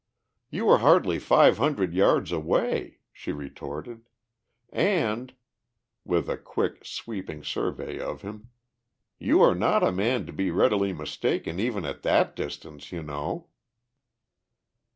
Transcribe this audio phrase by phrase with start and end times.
[0.49, 4.07] "You were hardly five hundred yards away," she retorted.
[4.71, 5.35] "And,"
[6.03, 8.49] with a quick, sweeping survey of him,
[9.19, 13.49] "you are not a man to be readily mistaken even at that distance, you know."